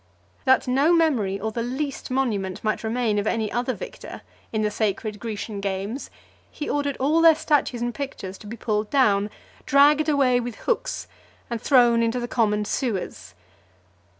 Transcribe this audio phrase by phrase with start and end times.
[0.45, 4.71] That no memory or the least monument might remain of any other victor in the
[4.71, 6.09] sacred Grecian games,
[6.49, 9.29] he ordered all their statues and pictures to be pulled down,
[9.67, 11.05] dragged away with hooks,
[11.51, 13.35] and thrown into the common sewers.